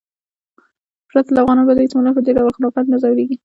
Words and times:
پرته 1.09 1.31
له 1.33 1.39
افغانانو 1.41 1.67
بل 1.69 1.77
هېڅ 1.83 1.91
ملت 1.97 2.13
په 2.15 2.21
دې 2.25 2.31
ډول 2.37 2.53
خرافاتو 2.57 2.91
نه 2.93 2.97
ځورېږي. 3.03 3.35